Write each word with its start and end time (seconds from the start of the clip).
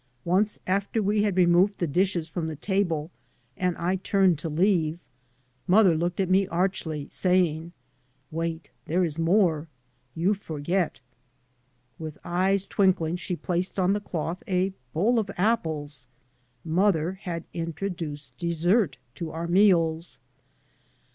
Once 0.25 0.57
after 0.65 0.99
we 0.99 1.21
had 1.21 1.37
removed 1.37 1.77
the 1.77 1.85
dishes 1.85 2.27
from 2.27 2.47
the 2.47 2.55
table 2.55 3.11
and 3.55 3.77
I 3.77 3.97
turned 3.97 4.39
to 4.39 4.49
leave, 4.49 4.97
mother 5.67 5.95
looked 5.95 6.19
at 6.19 6.27
me 6.27 6.47
archly, 6.47 7.07
saying," 7.09 7.71
Wait, 8.31 8.71
there 8.87 9.03
is 9.03 9.19
more. 9.19 9.67
You 10.15 10.33
forget." 10.33 11.01
With 11.99 12.17
eyes 12.25 12.65
twinkling 12.65 13.15
she 13.17 13.35
placed 13.35 13.77
on 13.77 13.93
the 13.93 14.01
cloth 14.01 14.41
a 14.47 14.73
bowl 14.91 15.19
of 15.19 15.29
apples; 15.37 16.07
mother 16.65 17.11
had 17.21 17.43
intro 17.53 17.87
duced 17.89 18.35
dessert 18.39 18.97
to 19.13 19.29
our 19.29 19.45
meals. 19.47 20.17